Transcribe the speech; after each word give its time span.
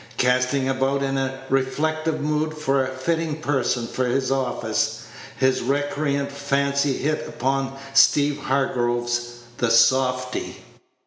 Casting 0.17 0.67
about 0.67 1.03
in 1.03 1.15
a 1.15 1.41
reflective 1.47 2.21
mood 2.21 2.57
for 2.57 2.83
a 2.83 2.87
fitting 2.91 3.39
person 3.39 3.85
for 3.85 4.03
this 4.05 4.31
office, 4.31 5.03
his 5.37 5.61
recreant 5.61 6.31
fancy 6.31 6.93
hit 6.97 7.27
upon 7.29 7.77
Steeve 7.93 8.39
Hargraves, 8.39 9.41
the 9.59 9.69
softy. 9.69 10.65